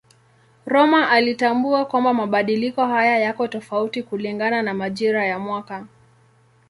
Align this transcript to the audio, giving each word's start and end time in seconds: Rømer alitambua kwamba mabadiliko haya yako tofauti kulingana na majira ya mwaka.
Rømer 0.65 1.07
alitambua 1.09 1.85
kwamba 1.85 2.13
mabadiliko 2.13 2.85
haya 2.85 3.19
yako 3.19 3.47
tofauti 3.47 4.03
kulingana 4.03 4.61
na 4.61 4.73
majira 4.73 5.25
ya 5.25 5.39
mwaka. 5.39 5.85